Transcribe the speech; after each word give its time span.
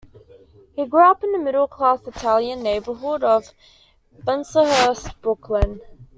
He 0.75 0.87
grew 0.87 1.07
up 1.11 1.23
in 1.23 1.35
a 1.35 1.37
middle-class 1.37 2.07
Italian 2.07 2.63
neighborhood 2.63 3.23
of 3.23 3.53
Bensonhurst, 4.25 5.13
Brooklyn. 5.21 5.79